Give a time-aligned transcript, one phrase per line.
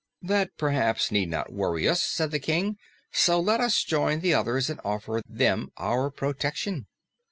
[0.23, 2.77] "That 'perhaps' need not worry us," said the King,
[3.11, 6.87] "so let us join the others and offer them our protection."